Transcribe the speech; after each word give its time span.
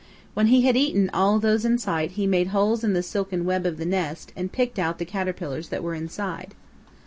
When 0.33 0.47
he 0.47 0.61
had 0.63 0.75
eaten 0.75 1.11
all 1.13 1.37
those 1.37 1.63
in 1.63 1.77
sight 1.77 2.13
he 2.13 2.25
made 2.25 2.47
holes 2.47 2.83
in 2.83 2.93
the 2.93 3.03
silken 3.03 3.45
web 3.45 3.67
of 3.67 3.77
the 3.77 3.85
nest 3.85 4.33
and 4.35 4.51
picked 4.51 4.79
out 4.79 4.97
the 4.97 5.05
caterpillars 5.05 5.69
that 5.69 5.83
were 5.83 5.93
inside. 5.93 6.55